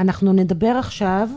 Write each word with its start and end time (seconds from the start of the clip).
אנחנו 0.00 0.32
נדבר 0.32 0.76
עכשיו 0.78 1.28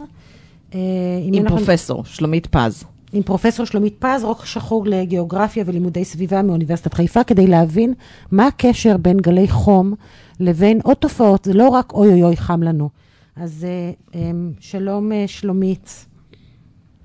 אה, 0.76 0.80
עם 1.24 1.34
אנחנו... 1.44 1.58
פרופסור 1.58 2.06
שלומית 2.06 2.48
פז. 2.48 2.86
עם 3.14 3.24
פרופסור 3.24 3.66
שלומית 3.66 3.96
פז, 4.00 4.24
ראש 4.24 4.58
החוג 4.58 4.88
לגיאוגרפיה 4.88 5.64
ולימודי 5.68 6.06
סביבה 6.06 6.42
מאוניברסיטת 6.42 6.94
חיפה, 6.94 7.24
כדי 7.24 7.48
להבין 7.48 7.94
מה 8.32 8.48
הקשר 8.48 8.98
בין 8.98 9.18
גלי 9.18 9.48
חום 9.48 9.94
לבין 10.40 10.80
עוד 10.84 10.98
תופעות, 10.98 11.46
זה 11.46 11.54
לא 11.54 11.70
רק 11.70 11.94
אוי 11.94 12.08
אוי 12.08 12.24
אוי 12.24 12.38
חם 12.38 12.64
לנו. 12.64 12.90
אז 13.38 13.68
אה, 14.16 14.20
שלום 14.60 15.12
שלומית. 15.28 16.06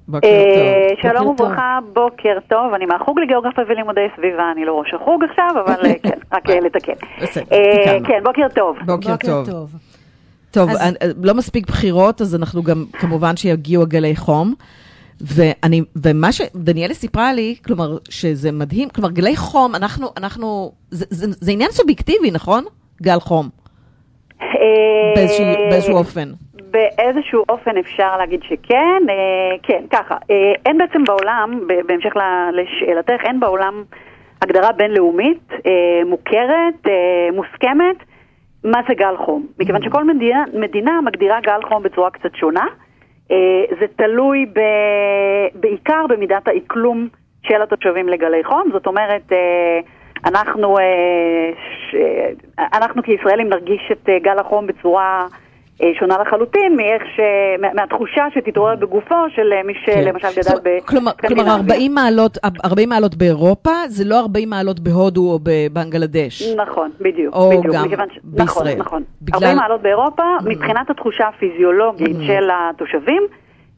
בוקר 0.08 0.28
טוב. 0.54 1.10
שלום 1.10 1.26
וברכה, 1.26 1.78
בוקר 1.92 2.38
טוב. 2.48 2.74
אני 2.74 2.86
מהחוג 2.86 3.20
לגיאוגרפיה 3.20 3.64
ולימודי 3.68 4.06
סביבה, 4.16 4.52
אני 4.52 4.64
לא 4.64 4.78
ראש 4.78 4.94
החוג 4.94 5.24
עכשיו, 5.30 5.50
אבל 5.66 5.92
כן, 6.02 6.18
רק 6.32 6.48
לתקן. 6.66 6.92
כן, 8.06 8.20
בוקר 8.24 8.46
טוב. 8.54 8.76
בוקר 8.86 9.16
טוב. 9.44 9.70
טוב, 10.58 10.70
אז... 10.70 10.94
לא 11.22 11.34
מספיק 11.34 11.66
בחירות, 11.66 12.20
אז 12.20 12.34
אנחנו 12.34 12.62
גם, 12.62 12.84
כמובן 12.92 13.36
שיגיעו 13.36 13.82
הגלי 13.82 14.16
חום. 14.16 14.54
ואני, 15.20 15.82
ומה 16.04 16.32
שדניאלה 16.32 16.94
סיפרה 16.94 17.32
לי, 17.32 17.54
כלומר, 17.66 17.96
שזה 18.10 18.52
מדהים, 18.52 18.88
כלומר, 18.88 19.10
גלי 19.10 19.36
חום, 19.36 19.74
אנחנו, 19.74 20.08
אנחנו, 20.16 20.72
זה, 20.90 21.06
זה, 21.10 21.26
זה 21.40 21.52
עניין 21.52 21.70
סובייקטיבי, 21.70 22.30
נכון? 22.30 22.64
גל 23.02 23.20
חום. 23.20 23.48
אה, 24.40 24.46
באיזשהו 25.70 25.96
אופן. 25.96 26.28
באיזשהו 26.70 27.44
אופן 27.48 27.76
אפשר 27.76 28.16
להגיד 28.16 28.40
שכן, 28.42 29.02
אה, 29.08 29.56
כן, 29.62 29.82
ככה. 29.90 30.16
אה, 30.30 30.52
אין 30.66 30.78
בעצם 30.78 31.04
בעולם, 31.04 31.60
בהמשך 31.86 32.12
לשאלתך, 32.52 33.24
אין 33.24 33.40
בעולם 33.40 33.82
הגדרה 34.42 34.72
בינלאומית 34.72 35.48
מוכרת, 36.06 36.86
מוסכמת, 37.32 37.96
מה 38.64 38.80
זה 38.88 38.94
גל 38.94 39.16
חום? 39.16 39.46
מכיוון 39.58 39.82
שכל 39.82 40.04
מדינה, 40.04 40.44
מדינה 40.54 41.00
מגדירה 41.00 41.40
גל 41.40 41.60
חום 41.68 41.82
בצורה 41.82 42.10
קצת 42.10 42.34
שונה. 42.34 42.66
אה, 43.30 43.76
זה 43.80 43.86
תלוי 43.96 44.46
ב, 44.46 44.60
בעיקר 45.54 46.06
במידת 46.08 46.48
האקלום 46.48 47.08
של 47.42 47.62
התושבים 47.62 48.08
לגלי 48.08 48.44
חום. 48.44 48.68
זאת 48.72 48.86
אומרת, 48.86 49.32
אה, 49.32 49.80
אנחנו, 50.24 50.78
אה, 50.78 52.30
אנחנו 52.72 53.02
כישראלים 53.02 53.48
נרגיש 53.48 53.92
את 53.92 54.08
גל 54.22 54.38
החום 54.38 54.66
בצורה... 54.66 55.26
אה, 55.82 55.88
שונה 55.98 56.16
לחלוטין 56.18 56.76
מאיך 56.76 57.02
ש... 57.16 57.20
מהתחושה 57.74 58.24
שתתעורר 58.34 58.76
בגופו 58.76 59.14
של 59.34 59.52
אה, 59.52 59.62
מי 59.62 59.72
שלמשל 59.84 60.28
כן. 60.28 60.40
גדל 60.40 60.58
בסקנדינביה. 60.58 61.12
כלומר, 61.28 61.54
40 61.54 61.94
מעלות, 61.94 62.38
40 62.64 62.88
מעלות 62.88 63.14
באירופה 63.14 63.70
זה 63.86 64.04
לא 64.04 64.20
40 64.20 64.50
מעלות 64.50 64.80
בהודו 64.80 65.32
או 65.32 65.38
בבנגלדש. 65.42 66.54
נכון, 66.56 66.90
בדיוק. 67.00 67.34
או 67.34 67.50
בדיוק, 67.50 67.74
גם 67.74 67.88
ש... 68.14 68.18
בישראל. 68.24 68.44
נכון, 68.44 68.78
נכון. 68.78 69.02
בגלל... 69.22 69.44
40 69.44 69.56
מעלות 69.56 69.82
באירופה, 69.82 70.22
mm. 70.40 70.48
מבחינת 70.48 70.90
התחושה 70.90 71.28
הפיזיולוגית 71.28 72.16
mm. 72.16 72.26
של 72.26 72.50
התושבים, 72.52 73.26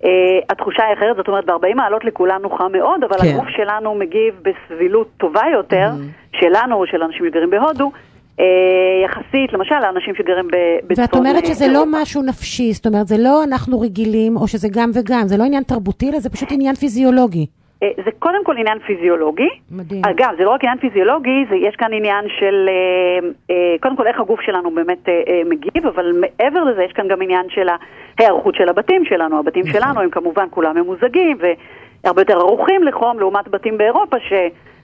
Uh, 0.01 0.03
התחושה 0.51 0.85
היא 0.85 0.95
אחרת, 0.97 1.17
זאת 1.17 1.29
אומרת, 1.29 1.45
ב-40 1.47 1.75
מעלות 1.75 2.05
לכולנו 2.05 2.51
חם 2.51 2.73
מאוד, 2.73 3.05
אבל 3.05 3.19
כן. 3.19 3.29
הגוף 3.29 3.49
שלנו 3.49 3.95
מגיב 3.95 4.35
בסבילות 4.43 5.09
טובה 5.17 5.43
יותר, 5.53 5.89
mm. 5.91 6.39
שלנו 6.39 6.77
או 6.77 6.87
של 6.87 7.03
אנשים 7.03 7.27
שגרים 7.27 7.51
בהודו, 7.51 7.91
יחסית, 9.05 9.53
למשל, 9.53 9.75
לאנשים 9.83 10.15
שגרים 10.15 10.49
בצפון... 10.87 11.05
ואת 11.05 11.15
אומרת 11.15 11.47
שזה 11.47 11.69
לא 11.69 11.85
משהו 11.91 12.23
נפשי, 12.23 12.73
זאת 12.73 12.87
אומרת, 12.87 13.07
זה 13.07 13.17
לא 13.19 13.45
אנחנו 13.45 13.81
רגילים, 13.81 14.37
או 14.37 14.49
שזה 14.49 14.69
גם 14.73 14.91
וגם, 14.95 15.23
זה 15.27 15.37
לא 15.37 15.45
עניין 15.45 15.63
תרבותי, 15.63 16.11
אלא 16.11 16.19
זה 16.21 16.31
פשוט 16.31 16.49
עניין 16.53 16.75
פיזיולוגי. 16.75 17.47
אה, 17.83 17.89
זה 18.05 18.11
קודם 18.19 18.45
כל 18.45 18.57
עניין 18.57 18.79
פיזיולוגי. 18.79 19.49
מדהים. 19.71 20.03
אגב, 20.05 20.31
זה 20.39 20.45
לא 20.45 20.51
רק 20.51 20.65
עניין 20.65 20.79
פיזיולוגי, 20.79 21.45
זה, 21.51 21.57
יש 21.57 21.77
כאן 21.77 21.93
עניין 21.93 22.25
של, 22.39 22.69
אה, 23.51 23.57
קודם 23.81 23.97
כל 23.97 24.07
איך 24.07 24.21
הגוף 24.21 24.41
שלנו 24.41 24.71
באמת 24.71 25.09
מגיב, 25.47 25.87
אבל 25.87 26.13
מעבר 26.13 26.65
לזה 26.65 26.83
יש 26.83 26.93
כאן 26.93 27.09
גם 27.09 27.23
עניין 27.23 27.47
של 27.49 27.69
ההיערכות 28.19 28.55
של 28.55 28.69
הבתים 28.69 29.05
שלנו. 29.05 29.39
הבתים 29.39 29.63
נכון. 29.67 29.81
שלנו 29.81 30.01
הם 30.01 30.11
כמובן 30.11 30.47
כולם 30.51 30.77
ממוזגים 30.77 31.39
והרבה 31.41 32.23
יותר 32.23 32.39
ערוכים 32.39 32.83
לחום 32.83 33.19
לעומת 33.19 33.49
בתים 33.49 33.79
באירופה 33.79 34.17
ש... 34.29 34.33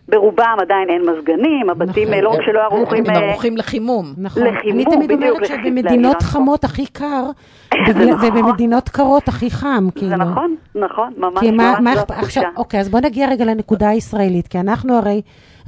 ברובם 0.08 0.56
עדיין 0.60 0.88
אין 0.88 1.02
מזגנים, 1.02 1.70
הבתים 1.70 2.08
נכון. 2.08 2.24
לא 2.24 2.30
רק 2.30 2.42
שלא 2.46 2.60
ערוכים... 2.60 3.04
הם 3.06 3.16
אה, 3.16 3.28
ערוכים 3.28 3.56
לחימום. 3.56 4.14
נכון. 4.18 4.42
לחימום, 4.42 4.84
בדיוק. 4.84 4.94
אני 4.94 5.06
תמיד 5.06 5.12
אומרת 5.12 5.46
שבמדינות 5.46 6.22
חמות 6.22 6.64
הכי 6.64 6.86
קר, 6.86 7.30
נכון. 7.74 8.26
ובמדינות 8.26 8.88
קרות 8.88 9.28
הכי 9.28 9.50
חם, 9.50 9.88
כאילו. 9.94 10.10
זה 10.10 10.16
נכון, 10.16 10.56
נכון, 10.74 11.12
ממש 11.16 11.42
ממש 11.42 11.94
זו 11.94 12.00
התחושה. 12.00 12.40
אוקיי, 12.56 12.80
אז 12.80 12.88
בוא 12.88 13.00
נגיע 13.00 13.28
רגע 13.28 13.44
לנקודה 13.44 13.88
הישראלית, 13.88 14.48
כי 14.48 14.60
אנחנו 14.60 14.96
הרי 14.96 15.22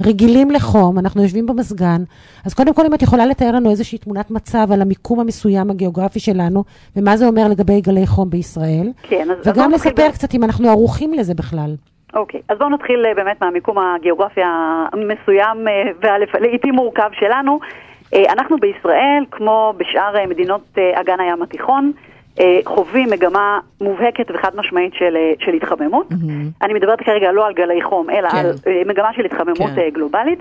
רגילים 0.05 0.51
לחום, 0.51 0.99
אנחנו 0.99 1.23
יושבים 1.23 1.45
במזגן, 1.45 2.03
אז 2.45 2.53
קודם 2.53 2.73
כל 2.73 2.85
אם 2.85 2.93
את 2.93 3.01
יכולה 3.01 3.25
לתאר 3.25 3.51
לנו 3.51 3.69
איזושהי 3.69 3.97
תמונת 3.97 4.31
מצב 4.31 4.71
על 4.71 4.81
המיקום 4.81 5.19
המסוים 5.19 5.69
הגיאוגרפי 5.69 6.19
שלנו, 6.19 6.63
ומה 6.95 7.17
זה 7.17 7.27
אומר 7.27 7.47
לגבי 7.47 7.81
גלי 7.81 8.07
חום 8.07 8.29
בישראל. 8.29 8.91
כן, 9.03 9.27
אז... 9.31 9.47
וגם 9.47 9.71
לספר 9.71 10.09
קצת 10.11 10.33
אם 10.33 10.43
אנחנו 10.43 10.69
ערוכים 10.69 11.13
לזה 11.13 11.33
בכלל. 11.33 11.75
אוקיי, 12.13 12.39
okay. 12.39 12.43
אז 12.53 12.57
בואו 12.57 12.69
נתחיל 12.69 13.05
uh, 13.05 13.15
באמת 13.15 13.41
מהמיקום 13.41 13.77
הגיאוגרפי 13.77 14.41
המסוים 14.43 15.67
uh, 15.67 16.05
והלעיתים 16.33 16.75
מורכב 16.75 17.09
שלנו. 17.19 17.59
Uh, 18.15 18.31
אנחנו 18.31 18.57
בישראל, 18.57 19.23
כמו 19.31 19.73
בשאר 19.77 20.27
מדינות 20.29 20.77
אגן 20.93 21.19
הים 21.19 21.41
התיכון, 21.41 21.91
חווים 22.65 23.09
מגמה 23.11 23.59
מובהקת 23.81 24.31
וחד 24.33 24.55
משמעית 24.55 24.93
של, 24.93 25.17
של 25.39 25.53
התחממות. 25.53 26.11
Mm-hmm. 26.11 26.65
אני 26.65 26.73
מדברת 26.73 26.99
כרגע 26.99 27.31
לא 27.31 27.47
על 27.47 27.53
גלי 27.53 27.81
חום, 27.81 28.09
אלא 28.09 28.29
כן. 28.29 28.37
על 28.37 28.53
מגמה 28.85 29.13
של 29.13 29.25
התחממות 29.25 29.71
כן. 29.75 29.89
גלובלית. 29.93 30.39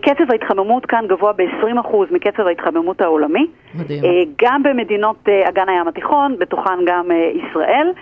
קצב 0.00 0.30
ההתחממות 0.30 0.86
כאן 0.86 1.04
גבוה 1.08 1.32
ב-20% 1.32 1.96
מקצב 2.10 2.46
ההתחממות 2.46 3.00
העולמי. 3.00 3.46
מדהים. 3.74 4.02
גם 4.42 4.62
במדינות 4.62 5.28
אגן 5.48 5.68
הים 5.68 5.88
התיכון, 5.88 6.36
בתוכן 6.38 6.84
גם 6.86 7.08
ישראל. 7.34 7.92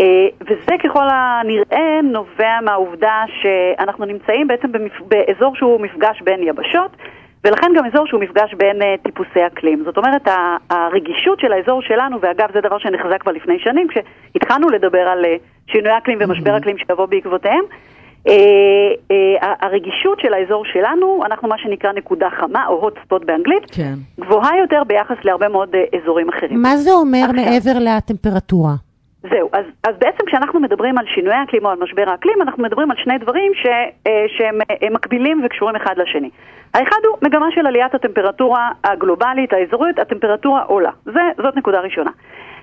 אה, 0.00 0.28
וזה 0.40 0.78
ככל 0.84 1.06
הנראה 1.10 2.00
נובע 2.02 2.60
מהעובדה 2.64 3.22
שאנחנו 3.42 4.04
נמצאים 4.04 4.46
בעצם 4.48 4.72
במפ... 4.72 5.00
באזור 5.08 5.56
שהוא 5.56 5.80
מפגש 5.80 6.22
בין 6.22 6.42
יבשות, 6.42 6.96
ולכן 7.44 7.72
גם 7.76 7.86
אזור 7.86 8.06
שהוא 8.06 8.20
מפגש 8.20 8.54
בין 8.54 8.82
uh, 8.82 8.84
טיפוסי 9.02 9.46
אקלים. 9.46 9.82
זאת 9.84 9.96
אומרת, 9.96 10.28
הרגישות 10.70 11.40
של 11.40 11.52
האזור 11.52 11.82
שלנו, 11.82 12.20
ואגב 12.20 12.48
זה 12.54 12.60
דבר 12.60 12.78
שנחזק 12.78 13.20
כבר 13.20 13.32
לפני 13.32 13.58
שנים, 13.58 13.86
כשהתחלנו 13.88 14.68
לדבר 14.68 14.98
על 14.98 15.24
uh, 15.24 15.72
שינוי 15.72 15.98
אקלים 15.98 16.18
ומשבר 16.20 16.56
אקלים 16.56 16.78
שיבוא 16.78 17.06
בעקבותיהם, 17.06 17.64
uh, 17.64 18.30
uh, 18.30 19.46
הרגישות 19.60 20.20
של 20.20 20.34
האזור 20.34 20.64
שלנו, 20.64 21.22
אנחנו 21.26 21.48
מה 21.48 21.58
שנקרא 21.58 21.92
נקודה 21.92 22.28
חמה, 22.30 22.66
או 22.66 22.88
hot 22.88 22.98
spot 22.98 23.24
באנגלית, 23.26 23.70
כן. 23.72 23.94
גבוהה 24.20 24.58
יותר 24.58 24.82
ביחס 24.86 25.16
להרבה 25.24 25.48
מאוד 25.48 25.74
uh, 25.74 25.98
אזורים 25.98 26.28
אחרים. 26.28 26.62
מה 26.62 26.76
זה 26.76 26.90
אומר 26.92 27.26
עכשיו, 27.30 27.44
מעבר 27.44 27.78
לטמפרטורה? 27.80 28.89
זהו, 29.22 29.48
אז, 29.52 29.64
אז 29.88 29.94
בעצם 29.98 30.26
כשאנחנו 30.26 30.60
מדברים 30.60 30.98
על 30.98 31.06
שינוי 31.14 31.34
האקלים 31.34 31.64
או 31.64 31.70
על 31.70 31.78
משבר 31.80 32.10
האקלים, 32.10 32.42
אנחנו 32.42 32.62
מדברים 32.62 32.90
על 32.90 32.96
שני 32.96 33.18
דברים 33.18 33.52
ש, 33.54 33.66
אה, 34.06 34.24
שהם 34.38 34.58
אה, 34.70 34.90
מקבילים 34.90 35.40
וקשורים 35.44 35.76
אחד 35.76 35.94
לשני. 35.98 36.30
האחד 36.74 36.96
הוא 37.08 37.18
מגמה 37.22 37.46
של 37.54 37.66
עליית 37.66 37.94
הטמפרטורה 37.94 38.70
הגלובלית, 38.84 39.52
האזורית, 39.52 39.98
הטמפרטורה 39.98 40.62
עולה. 40.62 40.90
זה, 41.04 41.20
זאת 41.42 41.56
נקודה 41.56 41.80
ראשונה. 41.80 42.10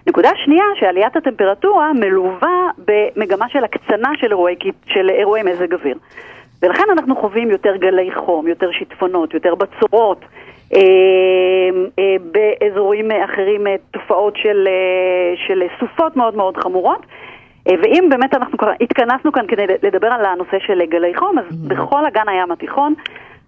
נקודה 0.07 0.29
שנייה, 0.45 0.65
שעליית 0.79 1.15
הטמפרטורה 1.15 1.93
מלווה 1.93 2.69
במגמה 2.77 3.49
של 3.49 3.63
הקצנה 3.63 4.09
של 4.15 4.31
אירועי, 4.31 4.55
של 4.85 5.09
אירועי 5.09 5.43
מזג 5.43 5.73
אוויר. 5.73 5.97
ולכן 6.61 6.83
אנחנו 6.91 7.15
חווים 7.15 7.49
יותר 7.51 7.75
גלי 7.75 8.11
חום, 8.15 8.47
יותר 8.47 8.71
שיטפונות, 8.71 9.33
יותר 9.33 9.55
בצורות, 9.55 10.25
באזורים 12.31 13.11
אחרים 13.11 13.67
אה, 13.67 13.75
תופעות 13.91 14.37
של, 14.37 14.67
של 15.47 15.63
סופות 15.79 16.15
מאוד 16.15 16.35
מאוד 16.35 16.57
חמורות. 16.57 17.05
ואם 17.65 18.07
באמת 18.09 18.33
אנחנו 18.33 18.57
התכנסנו 18.81 19.31
כאן 19.31 19.47
כדי 19.47 19.65
לדבר 19.83 20.07
על 20.07 20.25
הנושא 20.25 20.57
של 20.67 20.81
גלי 20.89 21.15
חום, 21.15 21.39
אז 21.39 21.45
mm-hmm. 21.45 21.67
בכל 21.67 22.05
אגן 22.05 22.29
הים 22.29 22.51
התיכון 22.51 22.93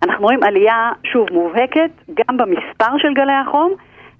אנחנו 0.03 0.23
רואים 0.23 0.43
עלייה, 0.43 0.91
שוב, 1.03 1.27
מובהקת, 1.31 1.89
גם 2.13 2.37
במספר 2.37 2.97
של 2.97 3.13
גלי 3.13 3.33
החום, 3.33 3.73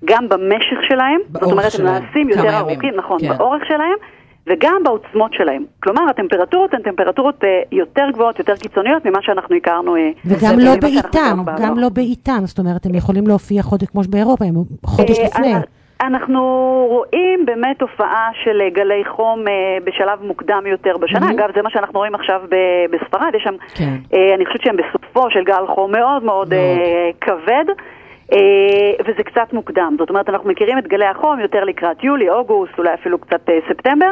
גם 0.06 0.30
במשך 0.30 0.78
שלהם. 0.84 1.20
זאת 1.32 1.52
אומרת, 1.52 1.72
הם 1.80 1.86
נעשים 1.86 2.30
יותר 2.30 2.58
ארוכים, 2.58 2.94
נכון, 2.96 3.20
כן. 3.22 3.38
באורך 3.38 3.66
שלהם. 3.68 3.96
וגם 4.48 4.82
בעוצמות 4.84 5.34
שלהם. 5.34 5.66
כלומר, 5.84 6.02
הטמפרטורות 6.10 6.74
הן 6.74 6.82
טמפרטורות 6.82 7.44
אה, 7.44 7.62
יותר 7.72 8.06
גבוהות, 8.14 8.40
יותר 8.40 8.56
קיצוניות 8.56 9.06
ממה 9.06 9.22
שאנחנו 9.22 9.56
הכרנו. 9.56 9.96
אה, 9.96 10.10
וגם 10.26 10.60
לא 10.60 10.76
בעיטם, 10.82 11.40
גם 11.62 11.80
לא 11.80 11.90
בעיטם, 11.90 12.40
זאת 12.44 12.60
אומרת, 12.60 12.86
הם 12.86 12.96
יכולים 12.96 13.28
להופיע 13.28 13.62
חודש 13.62 13.88
כמו 13.88 14.04
שבאירופה, 14.04 14.46
הם 14.46 14.54
חודש 14.86 15.20
אה, 15.20 15.26
לפני. 15.26 15.54
אנחנו 16.02 16.42
רואים 16.90 17.46
באמת 17.46 17.80
תופעה 17.80 18.30
של 18.44 18.62
גלי 18.74 19.04
חום 19.08 19.46
בשלב 19.84 20.24
מוקדם 20.24 20.64
יותר 20.66 20.98
בשנה. 20.98 21.30
Mm-hmm. 21.30 21.34
אגב, 21.34 21.50
זה 21.56 21.62
מה 21.62 21.70
שאנחנו 21.70 22.00
רואים 22.00 22.16
עכשיו 22.16 22.42
בספרד, 22.92 23.36
יש 23.36 23.44
שם, 23.44 23.56
כן. 23.76 24.18
אני 24.36 24.46
חושבת 24.46 24.62
שהם 24.62 24.76
בסופו 24.78 25.32
של 25.32 25.44
גל 25.44 25.68
חום 25.68 25.92
מאוד 25.92 26.24
מאוד, 26.24 26.24
מאוד. 26.24 26.54
כבד. 27.22 27.66
וזה 29.06 29.24
קצת 29.24 29.54
מוקדם. 29.54 29.96
זאת 30.00 30.10
אומרת, 30.10 30.30
אנחנו 30.30 30.50
מכירים 30.50 30.78
את 30.78 30.88
גלי 30.88 31.06
החום 31.06 31.40
יותר 31.40 31.64
לקראת 31.64 32.04
יולי, 32.04 32.30
אוגוסט, 32.30 32.74
אולי 32.78 32.94
אפילו 32.94 33.20
קצת 33.20 33.50
ספטמבר. 33.70 34.10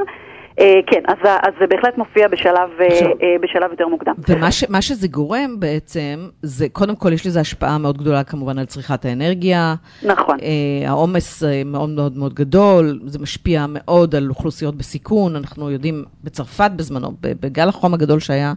אה, 0.60 0.80
כן, 0.88 1.02
אז, 1.08 1.18
אז 1.24 1.54
זה 1.60 1.68
בהחלט 1.68 1.98
מופיע 1.98 2.28
בשלב, 2.28 3.72
יותר 3.72 3.88
מוקדם. 3.88 4.14
ומה 4.30 4.52
ש, 4.52 4.64
שזה 4.82 5.08
גורם 5.08 5.60
בעצם, 5.60 6.28
זה 6.42 6.70
קודם 6.70 6.96
כל 6.96 7.14
יש 7.14 7.26
לזה 7.26 7.40
השפעה 7.40 7.78
מאוד 7.78 7.98
גדולה 7.98 8.24
כמובן 8.24 8.60
על 8.60 8.66
צריכת 8.66 9.06
האנרגיה. 9.06 9.76
נכון. 10.04 10.38
העומס 10.88 11.44
מאוד 11.66 11.90
מאוד 11.90 12.18
מאוד 12.18 12.34
גדול, 12.34 13.00
זה 13.06 13.20
משפיע 13.20 13.66
מאוד 13.70 14.16
על 14.16 14.30
אוכלוסיות 14.30 14.76
בסיכון, 14.76 15.36
אנחנו 15.36 15.72
יודעים, 15.72 16.04
בצרפת 16.24 16.72
בזמנו, 16.76 17.12
בגל 17.22 17.70
החום 17.70 17.94
הגדול 17.94 18.20
שהיה, 18.20 18.54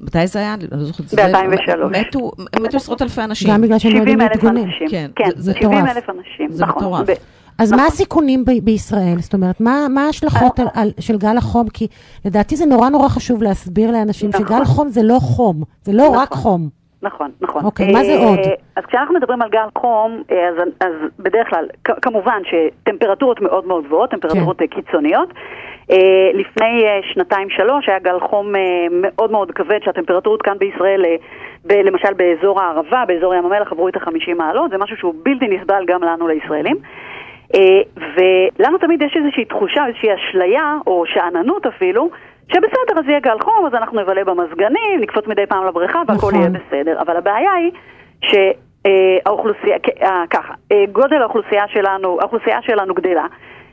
מתי 0.00 0.26
זה 0.26 0.38
היה? 0.38 0.54
אני 0.54 0.64
לא 0.72 0.84
זוכרת. 0.84 1.14
ב-2003. 1.14 1.98
מתו, 2.00 2.30
מתו 2.60 2.76
עשרות 2.76 3.02
אלפי 3.02 3.20
אנשים. 3.20 3.50
גם 3.50 3.62
בגלל 3.62 3.78
שהם 3.78 3.92
לא 3.92 3.98
יודעים 3.98 4.18
להתגונן. 4.18 4.70
כן, 4.90 5.10
כן, 5.16 5.30
זה, 5.36 5.52
70 5.54 5.86
אלף 5.86 6.10
אנשים. 6.10 6.50
זה 6.50 6.64
נכון. 6.66 6.82
מטורף. 6.82 7.08
אז 7.58 7.72
נכון. 7.72 7.82
מה 7.82 7.86
הסיכונים 7.86 8.44
ב- 8.44 8.64
בישראל? 8.64 9.16
זאת 9.18 9.34
אומרת, 9.34 9.60
מה, 9.60 9.86
מה 9.90 10.06
ההשלכות 10.06 10.58
על, 10.58 10.66
על, 10.74 10.90
של 11.00 11.18
גל 11.18 11.36
החום? 11.36 11.68
כי 11.68 11.86
לדעתי 12.24 12.56
זה 12.56 12.66
נורא 12.66 12.88
נורא 12.88 13.08
חשוב 13.08 13.42
להסביר 13.42 13.90
לאנשים 13.90 14.30
נכון. 14.30 14.46
שגל 14.46 14.64
חום 14.64 14.88
זה 14.88 15.02
לא 15.02 15.18
חום, 15.20 15.62
זה 15.82 15.92
לא 15.92 16.04
נכון. 16.04 16.18
רק 16.18 16.32
חום. 16.32 16.68
נכון, 17.02 17.30
נכון. 17.40 17.64
אוקיי, 17.64 17.92
מה 17.92 18.04
זה 18.04 18.16
עוד? 18.18 18.38
אז 18.76 18.84
כשאנחנו 18.88 19.14
מדברים 19.14 19.42
על 19.42 19.48
גל 19.50 19.68
חום, 19.78 20.22
אז, 20.30 20.68
אז 20.80 20.92
בדרך 21.18 21.48
כלל, 21.50 21.64
כמובן 22.02 22.42
שטמפרטורות 22.44 23.40
מאוד 23.40 23.66
מאוד 23.66 23.84
גבוהות, 23.84 24.10
טמפרטורות 24.10 24.58
כן. 24.58 24.66
קיצוניות. 24.66 25.28
אה, 25.90 26.30
לפני 26.34 26.84
אה, 26.86 27.00
שנתיים-שלוש 27.12 27.88
היה 27.88 27.98
גל 27.98 28.20
חום 28.20 28.56
אה, 28.56 28.60
מאוד 28.90 29.30
מאוד 29.30 29.50
כבד, 29.50 29.78
שהטמפרטורות 29.84 30.42
כאן 30.42 30.58
בישראל, 30.58 31.04
ב, 31.64 31.72
למשל 31.72 32.12
באזור 32.16 32.60
הערבה, 32.60 33.04
באזור 33.08 33.34
ים 33.34 33.44
המלח, 33.44 33.72
עברו 33.72 33.88
את 33.88 33.96
החמישים 33.96 34.36
מעלות, 34.36 34.70
זה 34.70 34.78
משהו 34.78 34.96
שהוא 34.96 35.14
בלתי 35.22 35.48
נסבל 35.48 35.84
גם 35.86 36.02
לנו 36.02 36.28
לישראלים. 36.28 36.76
ולנו 37.96 38.78
תמיד 38.78 39.02
יש 39.02 39.16
איזושהי 39.16 39.44
תחושה, 39.44 39.86
איזושהי 39.86 40.08
אשליה, 40.14 40.76
או 40.86 41.04
שאננות 41.06 41.66
אפילו, 41.66 42.10
שבסדר, 42.48 42.98
אז 42.98 43.08
יהיה 43.08 43.20
גל 43.20 43.38
חום, 43.40 43.66
אז 43.66 43.74
אנחנו 43.74 44.00
נבלה 44.00 44.24
במזגנים, 44.24 45.00
נקפוץ 45.00 45.26
מדי 45.26 45.46
פעם 45.46 45.66
לבריכה 45.66 45.98
והכל 45.98 46.14
נכון. 46.14 46.34
יהיה 46.34 46.48
בסדר. 46.50 47.00
אבל 47.00 47.16
הבעיה 47.16 47.52
היא 47.52 47.70
שהאוכלוסייה, 48.24 49.76
ככה, 50.30 50.54
גודל 50.92 51.22
האוכלוסייה 51.22 51.68
שלנו, 51.68 52.18
האוכלוסייה 52.20 52.62
שלנו 52.62 52.94
גדלה. 52.94 53.26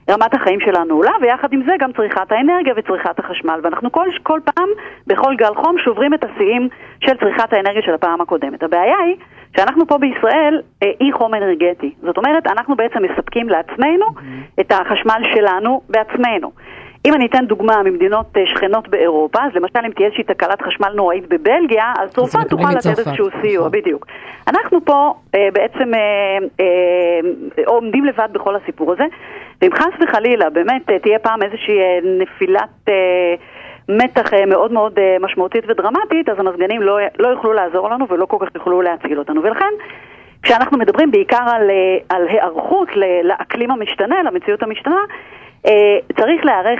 רמת 0.10 0.34
החיים 0.34 0.60
שלנו 0.60 0.96
עולה, 0.96 1.12
ויחד 1.22 1.54
עם 1.54 1.62
זה 1.66 1.72
גם 1.80 1.92
צריכת 1.92 2.32
האנרגיה 2.32 2.74
וצריכת 2.78 3.20
החשמל. 3.20 3.60
ואנחנו 3.64 3.92
כל, 3.92 4.08
כל 4.24 4.40
פעם, 4.46 4.70
בכל 5.08 5.36
גל 5.36 5.56
חום, 5.56 5.78
שוברים 5.78 6.14
את 6.14 6.24
השיאים 6.24 6.70
של 7.00 7.18
צריכת 7.18 7.54
האנרגיה 7.54 7.82
של 7.82 7.94
הפעם 7.94 8.22
הקודמת. 8.22 8.64
הבעיה 8.64 8.98
היא 8.98 9.16
שאנחנו 9.58 9.88
פה 9.88 9.98
בישראל 9.98 10.62
אה, 10.84 10.92
אי 11.02 11.12
חום 11.12 11.34
אנרגטי. 11.34 11.94
זאת 12.02 12.18
אומרת, 12.18 12.48
אנחנו 12.48 12.76
בעצם 12.76 13.00
מספקים 13.04 13.50
לעצמנו 13.50 14.06
mm-hmm. 14.06 14.62
את 14.62 14.72
החשמל 14.72 15.22
שלנו 15.34 15.82
בעצמנו. 15.90 16.52
אם 17.06 17.14
אני 17.14 17.26
אתן 17.26 17.46
דוגמה 17.46 17.84
ממדינות 17.84 18.26
אה, 18.38 18.42
שכנות 18.48 18.88
באירופה, 18.88 19.40
אז 19.44 19.52
למשל 19.56 19.80
אם 19.86 19.92
תהיה 19.92 20.06
איזושהי 20.06 20.24
תקלת 20.24 20.62
חשמל 20.62 20.94
נוראית 20.96 21.28
בבלגיה, 21.28 21.94
אז 22.00 22.10
צרפת 22.10 22.50
תוכל 22.50 22.72
לתת 22.72 23.00
איזשהו 23.00 23.28
סיוע, 23.42 23.68
נכון. 23.68 23.72
בדיוק. 23.72 24.06
אנחנו 24.48 24.86
פה 24.86 25.14
אה, 25.36 25.48
בעצם 25.54 25.94
אה, 25.94 26.00
אה, 26.60 27.64
עומדים 27.66 28.06
לבד 28.06 28.30
בכל 28.32 28.56
הסיפור 28.56 28.92
הזה, 28.92 29.04
ואם 29.63 29.74
חס 29.74 29.94
וחלילה 30.01 30.50
באמת 30.50 30.92
אה, 30.92 31.00
תהיה 31.00 31.19
פעם 31.19 31.44
איזושהי 31.44 31.80
אה, 31.80 32.00
נפילת... 32.04 32.69
אה, 32.89 33.36
מתח 33.89 34.33
מאוד 34.48 34.71
מאוד 34.71 35.00
משמעותית 35.19 35.63
ודרמטית, 35.68 36.30
אז 36.30 36.39
המזגנים 36.39 36.81
לא, 36.81 36.98
לא 37.19 37.27
יוכלו 37.27 37.54
לעזור 37.54 37.89
לנו 37.89 38.07
ולא 38.10 38.25
כל 38.25 38.38
כך 38.39 38.56
יוכלו 38.56 38.81
להציל 38.81 39.19
אותנו. 39.19 39.44
ולכן, 39.44 39.74
כשאנחנו 40.44 40.77
מדברים 40.77 41.12
בעיקר 41.12 41.44
על, 41.48 41.71
על 42.10 42.27
היערכות 42.27 42.88
לאקלים 43.24 43.71
המשתנה, 43.71 44.24
למציאות 44.24 44.63
המשתנה, 44.63 45.00
צריך 46.19 46.45
להיערך 46.45 46.80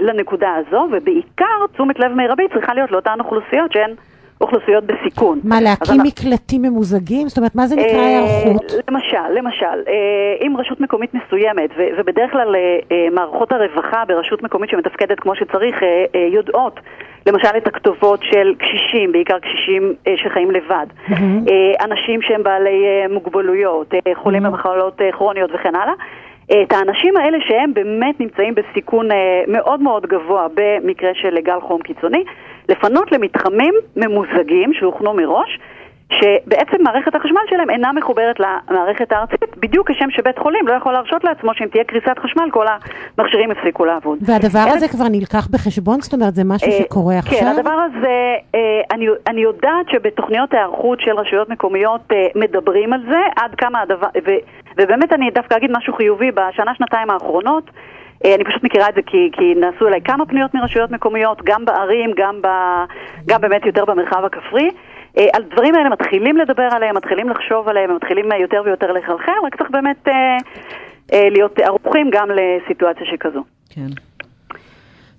לנקודה 0.00 0.54
הזו, 0.54 0.88
ובעיקר 0.92 1.66
תשומת 1.72 1.98
לב 1.98 2.12
מרבית 2.12 2.52
צריכה 2.52 2.74
להיות 2.74 2.90
לאותן 2.90 3.20
אוכלוסיות 3.20 3.72
שהן 3.72 3.94
אוכלוסיות 4.44 4.84
בסיכון. 4.84 5.40
מה, 5.44 5.60
להקים 5.60 5.94
אנחנו... 5.94 6.04
מקלטים 6.08 6.62
ממוזגים? 6.62 7.28
זאת 7.28 7.38
אומרת, 7.38 7.54
מה 7.54 7.66
זה 7.66 7.76
נקרא 7.76 7.98
אה, 7.98 8.06
היערכות? 8.06 8.72
למשל, 8.88 9.28
למשל, 9.34 9.78
אם 10.46 10.56
רשות 10.58 10.80
מקומית 10.80 11.10
מסוימת, 11.14 11.70
ובדרך 11.98 12.32
כלל 12.32 12.54
מערכות 13.12 13.52
הרווחה 13.52 14.04
ברשות 14.08 14.42
מקומית 14.42 14.70
שמתפקדת 14.70 15.20
כמו 15.20 15.34
שצריך, 15.34 15.76
יודעות 16.32 16.80
למשל 17.26 17.56
את 17.56 17.66
הכתובות 17.66 18.20
של 18.22 18.54
קשישים, 18.58 19.12
בעיקר 19.12 19.38
קשישים 19.38 19.94
שחיים 20.16 20.50
לבד, 20.50 20.86
אנשים 21.80 22.22
שהם 22.22 22.42
בעלי 22.42 22.84
מוגבלויות, 23.10 23.94
חולים 24.14 24.42
במחלות 24.42 25.00
כרוניות 25.12 25.50
וכן 25.54 25.74
הלאה. 25.74 25.94
את 26.52 26.72
האנשים 26.72 27.16
האלה 27.16 27.38
שהם 27.48 27.74
באמת 27.74 28.20
נמצאים 28.20 28.54
בסיכון 28.54 29.10
אה, 29.10 29.16
מאוד 29.48 29.82
מאוד 29.82 30.06
גבוה 30.06 30.46
במקרה 30.54 31.10
של 31.14 31.38
גל 31.40 31.60
חום 31.60 31.82
קיצוני, 31.82 32.24
לפנות 32.68 33.12
למתחמים 33.12 33.74
ממוזגים 33.96 34.72
שהוכנו 34.74 35.14
מראש, 35.14 35.58
שבעצם 36.12 36.82
מערכת 36.82 37.14
החשמל 37.14 37.40
שלהם 37.50 37.70
אינה 37.70 37.92
מחוברת 37.92 38.36
למערכת 38.40 39.12
הארצית, 39.12 39.56
בדיוק 39.56 39.90
כשם 39.90 40.10
שבית 40.10 40.38
חולים 40.38 40.68
לא 40.68 40.72
יכול 40.72 40.92
להרשות 40.92 41.24
לעצמו 41.24 41.54
שאם 41.54 41.66
תהיה 41.66 41.84
קריסת 41.84 42.18
חשמל 42.18 42.48
כל 42.50 42.66
המכשירים 43.18 43.50
יפסיקו 43.50 43.84
לעבוד. 43.84 44.18
והדבר 44.22 44.64
הזה 44.66 44.88
כבר 44.88 45.04
נלקח 45.10 45.48
בחשבון? 45.50 46.00
זאת 46.00 46.12
אומרת, 46.12 46.34
זה 46.34 46.42
משהו 46.44 46.70
אה, 46.70 46.78
שקורה 46.78 47.18
עכשיו? 47.18 47.38
כן, 47.38 47.46
הדבר 47.46 47.70
הזה, 47.70 48.34
אה, 48.54 48.60
אני, 48.92 49.06
אני 49.28 49.40
יודעת 49.40 49.88
שבתוכניות 49.90 50.54
ההיערכות 50.54 51.00
של 51.00 51.18
רשויות 51.18 51.48
מקומיות 51.48 52.00
אה, 52.12 52.26
מדברים 52.34 52.92
על 52.92 53.00
זה, 53.08 53.20
עד 53.36 53.54
כמה 53.54 53.80
הדבר, 53.80 54.08
ו, 54.26 54.30
ובאמת 54.76 55.12
אני 55.12 55.30
דווקא 55.30 55.56
אגיד 55.56 55.70
משהו 55.72 55.94
חיובי, 55.94 56.30
בשנה-שנתיים 56.30 57.10
האחרונות, 57.10 57.70
אני 58.24 58.44
פשוט 58.44 58.64
מכירה 58.64 58.88
את 58.88 58.94
זה 58.94 59.02
כי, 59.02 59.30
כי 59.32 59.54
נעשו 59.54 59.88
אליי 59.88 60.00
כמה 60.00 60.26
פניות 60.26 60.54
מרשויות 60.54 60.90
מקומיות, 60.90 61.42
גם 61.44 61.64
בערים, 61.64 62.10
גם, 62.16 62.42
ב, 62.42 62.48
גם 63.26 63.40
באמת 63.40 63.66
יותר 63.66 63.84
במרחב 63.84 64.24
הכפרי. 64.24 64.70
אה, 65.18 65.26
על 65.32 65.42
דברים 65.42 65.74
האלה 65.74 65.88
מתחילים 65.88 66.36
לדבר 66.36 66.68
עליהם, 66.72 66.96
מתחילים 66.96 67.28
לחשוב 67.28 67.68
עליהם, 67.68 67.90
הם 67.90 67.96
מתחילים 67.96 68.32
אה, 68.32 68.38
יותר 68.38 68.62
ויותר 68.64 68.92
לחלחל, 68.92 69.32
רק 69.46 69.56
צריך 69.56 69.70
באמת 69.70 70.08
אה, 70.08 71.28
להיות 71.30 71.58
ערוכים 71.58 72.10
גם 72.12 72.28
לסיטואציה 72.30 73.06
שכזו. 73.06 73.44
כן. 73.70 73.88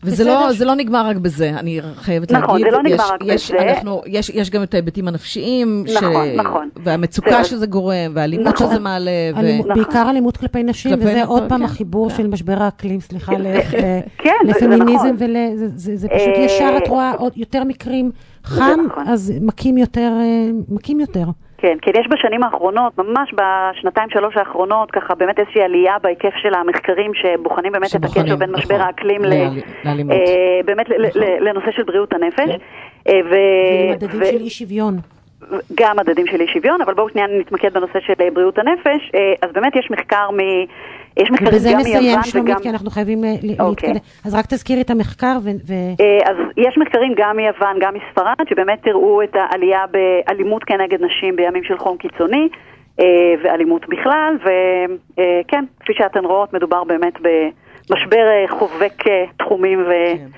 וזה 0.04 0.24
לא, 0.24 0.54
זה 0.54 0.66
לא 0.66 0.76
נגמר 0.76 1.08
רק 1.08 1.18
בזה, 1.18 1.50
אני 1.50 1.80
חייבת 1.96 2.32
נכון, 2.32 2.62
להגיד. 2.62 2.68
נכון, 2.68 2.82
זה 2.84 2.90
לא 2.90 2.96
נגמר 2.96 3.14
רק 3.14 3.22
יש, 3.26 3.52
בזה. 3.52 3.72
אנחנו, 3.72 4.02
יש, 4.06 4.30
יש 4.30 4.50
גם 4.50 4.64
את 4.64 4.74
ההיבטים 4.74 5.08
הנפשיים. 5.08 5.86
נכון, 5.96 6.26
ש... 6.34 6.38
נכון. 6.38 6.70
והמצוקה 6.84 7.44
זה... 7.44 7.50
שזה 7.50 7.66
גורם, 7.66 8.12
והאלימות 8.14 8.48
נכון. 8.48 8.68
שזה 8.68 8.80
מעלה. 8.80 9.12
ו... 9.36 9.40
אלימות, 9.40 9.68
נכון. 9.68 9.84
בעיקר 9.84 10.10
אלימות 10.10 10.38
כלפי 10.38 10.64
נשים, 10.64 10.92
כלפי 10.92 11.06
וזה 11.06 11.24
עוד 11.24 11.44
פעם 11.50 11.60
כן. 11.60 11.66
החיבור 11.66 12.10
כן. 12.10 12.16
של 12.16 12.28
משבר 12.28 12.64
האקלים, 12.64 13.00
סליחה, 13.00 13.32
כן, 14.18 14.32
לפמיניזם, 14.46 14.94
נכון. 14.94 15.16
ול... 15.18 15.36
זה, 15.56 15.68
זה, 15.76 15.98
זה 15.98 16.08
פשוט 16.08 16.34
ישר, 16.38 16.78
את 16.78 16.88
רואה 16.88 17.12
עוד 17.12 17.34
יותר 17.36 17.64
מקרים 17.64 18.12
חם, 18.44 18.80
נכון. 18.88 19.08
אז 19.08 19.34
מכים 19.42 19.78
יותר, 19.78 20.12
אה, 20.22 20.50
מכים 20.70 21.00
יותר. 21.00 21.26
כן, 21.58 21.78
כן, 21.82 21.92
יש 22.00 22.08
בשנים 22.10 22.44
האחרונות, 22.44 22.98
ממש 22.98 23.34
בשנתיים 23.34 24.10
שלוש 24.10 24.38
האחרונות, 24.38 24.92
ככה 24.92 25.16
באמת 25.16 25.40
איזושהי 25.40 25.62
עלייה 25.62 26.00
בהיקף 26.04 26.34
של 26.42 26.54
המחקרים 26.54 27.12
שבוחנים 27.14 27.72
באמת 27.72 27.90
שבוחנים, 27.90 28.12
את 28.14 28.22
הקשר 28.22 28.36
בין 28.36 28.50
נכון, 28.50 28.62
משבר 28.62 28.82
האקלים 28.82 29.22
לאלימות. 29.86 30.16
אה, 30.16 30.60
באמת 30.66 30.86
נכון. 30.90 31.22
לנושא 31.40 31.72
של 31.72 31.84
בריאות 31.84 32.14
הנפש. 32.14 32.50
כן. 32.50 32.58
אה, 33.08 33.20
ו... 33.30 33.36
ומדדים 33.92 34.22
ו... 34.22 34.26
של 34.26 34.42
אי 34.42 34.50
שוויון. 34.50 34.98
גם 35.76 35.98
מדדים 35.98 36.28
של 36.28 36.42
אי 36.42 36.48
שוויון, 36.48 36.82
אבל 36.82 36.94
בואו 36.94 37.10
שנייה 37.10 37.28
נתמקד 37.40 37.74
בנושא 37.74 38.00
של 38.00 38.14
בריאות 38.34 38.58
הנפש. 38.58 39.12
אה, 39.16 39.34
אז 39.42 39.52
באמת 39.54 39.76
יש 39.76 39.92
מחקר 39.92 40.32
מ... 40.32 40.40
יש 41.18 41.32
מחקרים 41.32 41.52
גם 41.52 41.62
מיוון 41.62 41.82
וגם... 41.82 41.86
ובזה 41.86 41.98
נסיים, 41.98 42.20
שלומית, 42.24 42.58
כי 42.62 42.70
אנחנו 42.70 42.90
חייבים 42.90 43.24
אה, 43.24 43.30
אוקיי. 43.60 43.90
להתקדם. 43.90 44.06
אז 44.26 44.36
רק 44.36 44.46
תזכירי 44.46 44.82
את 44.82 44.90
המחקר 44.90 45.38
ו... 45.44 45.74
אז 46.26 46.38
יש 46.58 46.78
מחקרים 46.78 47.14
גם 47.18 47.38
מיוון, 47.38 47.80
גם 47.80 47.94
מספרד, 47.94 48.48
שבאמת 48.50 48.88
הראו 48.88 49.24
את 49.24 49.36
העלייה 49.36 49.84
באלימות 49.92 50.64
כנגד 50.64 51.02
נשים 51.02 51.36
בימים 51.36 51.64
של 51.64 51.78
חום 51.78 51.98
קיצוני, 51.98 52.48
ואלימות 53.44 53.90
בכלל, 53.90 54.38
וכן, 54.42 55.66
כפי 55.80 55.94
שאתן 55.94 56.26
רואות, 56.26 56.54
מדובר 56.54 56.84
באמת 56.84 57.14
ב... 57.22 57.28
משבר 57.92 58.18
אה, 58.18 58.58
חובק 58.60 59.08
אה, 59.08 59.26
תחומים 59.38 59.80
ואתגרים. 59.80 60.30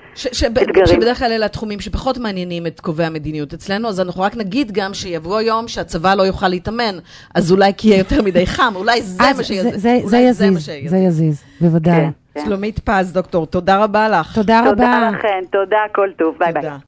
כן. 0.74 0.86
שבדרך 0.86 1.18
כלל 1.18 1.32
אלה 1.32 1.46
התחומים 1.46 1.80
שפחות 1.80 2.18
מעניינים 2.18 2.66
את 2.66 2.80
קובעי 2.80 3.06
המדיניות 3.06 3.54
אצלנו, 3.54 3.88
אז 3.88 4.00
אנחנו 4.00 4.22
רק 4.22 4.36
נגיד 4.36 4.72
גם 4.72 4.94
שיבוא 4.94 5.40
יום 5.40 5.68
שהצבא 5.68 6.14
לא 6.14 6.22
יוכל 6.22 6.48
להתאמן, 6.48 6.98
אז 7.34 7.52
אולי 7.52 7.72
כי 7.76 7.88
יהיה 7.88 7.98
יותר 7.98 8.22
מדי 8.22 8.46
חם, 8.46 8.72
אולי 8.76 9.02
זה 9.02 9.22
מה 9.36 9.44
שיזיז. 9.44 9.82
זה 10.04 10.18
יזיז, 10.18 10.70
זה 10.86 10.96
יזיז, 10.96 11.44
בוודאי. 11.60 11.94
כן, 11.94 12.10
כן. 12.34 12.44
שלומית 12.44 12.78
פז, 12.78 13.12
דוקטור, 13.12 13.46
תודה 13.46 13.84
רבה 13.84 14.08
לך. 14.08 14.34
תודה 14.34 14.60
רבה. 14.60 14.70
תודה 14.70 15.10
לכן, 15.12 15.40
תודה, 15.50 15.80
כל 15.94 16.08
טוב, 16.16 16.34
ביי 16.38 16.52
ביי. 16.52 16.70